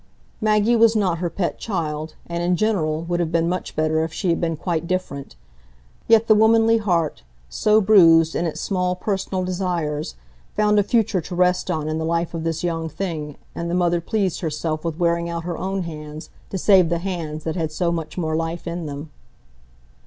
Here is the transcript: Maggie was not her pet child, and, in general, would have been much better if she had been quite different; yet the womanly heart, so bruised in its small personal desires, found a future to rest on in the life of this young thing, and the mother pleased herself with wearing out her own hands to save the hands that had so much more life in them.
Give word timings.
Maggie 0.41 0.75
was 0.75 0.95
not 0.95 1.19
her 1.19 1.29
pet 1.29 1.59
child, 1.59 2.15
and, 2.25 2.41
in 2.41 2.55
general, 2.55 3.03
would 3.03 3.19
have 3.19 3.31
been 3.31 3.47
much 3.47 3.75
better 3.75 4.03
if 4.03 4.11
she 4.11 4.29
had 4.31 4.41
been 4.41 4.57
quite 4.57 4.87
different; 4.87 5.35
yet 6.07 6.25
the 6.25 6.33
womanly 6.33 6.79
heart, 6.79 7.21
so 7.49 7.79
bruised 7.79 8.35
in 8.35 8.47
its 8.47 8.59
small 8.59 8.95
personal 8.95 9.43
desires, 9.45 10.15
found 10.55 10.79
a 10.79 10.81
future 10.83 11.21
to 11.21 11.35
rest 11.35 11.69
on 11.69 11.87
in 11.87 11.99
the 11.99 12.03
life 12.03 12.33
of 12.33 12.43
this 12.43 12.63
young 12.63 12.89
thing, 12.89 13.37
and 13.53 13.69
the 13.69 13.75
mother 13.75 14.01
pleased 14.01 14.39
herself 14.41 14.83
with 14.83 14.97
wearing 14.97 15.29
out 15.29 15.43
her 15.43 15.59
own 15.59 15.83
hands 15.83 16.31
to 16.49 16.57
save 16.57 16.89
the 16.89 16.97
hands 16.97 17.43
that 17.43 17.55
had 17.55 17.71
so 17.71 17.91
much 17.91 18.17
more 18.17 18.35
life 18.35 18.65
in 18.65 18.87
them. 18.87 19.11